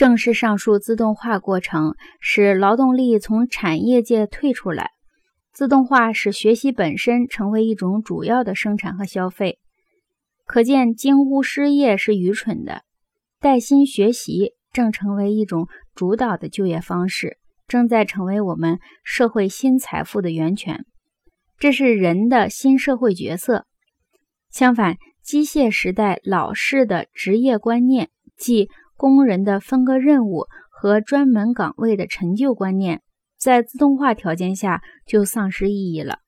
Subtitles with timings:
[0.00, 4.92] 正是上述自动化过程，使劳动力从产业界退出来。
[5.52, 9.58] 自动化使学习本身成为一种主要的生产和消费。
[10.46, 12.80] 可见，惊呼失业是愚蠢的。
[13.40, 17.36] 带薪学习正成为一种主导的就业方式，
[17.68, 20.86] 正在成为我们社会新财富的源泉。
[21.58, 23.66] 这是人的新社会角色。
[24.50, 28.08] 相反，机械时代老式的职业观念，
[28.38, 28.70] 即
[29.00, 33.00] 工人的分割任务和专门岗位的陈旧观念，
[33.38, 36.18] 在自动化条件下就丧失意义了。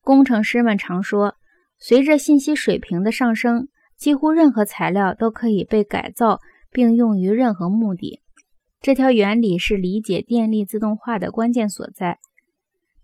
[0.00, 1.34] 工程师们常说，
[1.78, 3.68] 随着信息水平的上升，
[3.98, 6.40] 几乎任何材料都可以被改造
[6.72, 8.22] 并用于任何目的。
[8.80, 12.18] 这条原理是理解电力自动化的关键所在。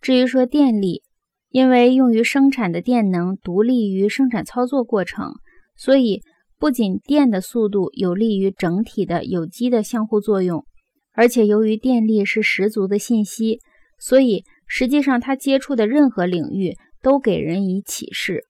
[0.01, 1.03] 至于说电力，
[1.51, 5.35] 因为用于生产的电能独立于生产操作过程，
[5.77, 6.23] 所以。
[6.61, 10.67] 不仅电的速度有利于整体的有机的相互作用，
[11.15, 13.61] 而且由于电力是十足的信息，
[13.99, 18.45] 所以实际上它接触的任何领域都给人以启示。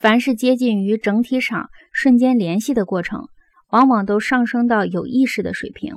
[0.00, 3.28] 凡是接近于整体场瞬间联系的过程，
[3.70, 5.94] 往往都上升到有意识的水平。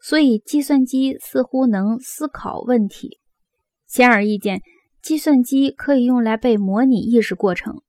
[0.00, 3.18] 所以，计算机似乎能思考问题。
[3.86, 4.62] 显而易见，
[5.02, 7.82] 计算机可以用来被模拟意识过程。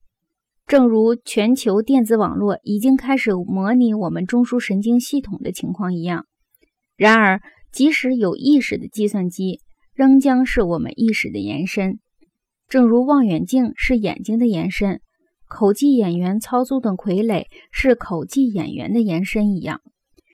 [0.70, 6.28] 正如全球电子网络已经开始模拟我们中枢神经系统的情况一样，
[6.96, 9.62] 然而，即使有意识的计算机，
[9.96, 11.98] 仍将是我们意识的延伸。
[12.68, 15.02] 正如望远镜是眼睛的延伸，
[15.48, 19.82] 口技演员操纵的傀儡是口技演员的延伸一样。